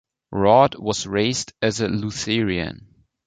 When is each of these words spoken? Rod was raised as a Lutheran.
Rod 0.31 0.73
was 0.79 1.05
raised 1.05 1.53
as 1.61 1.79
a 1.79 1.87
Lutheran. 1.87 2.87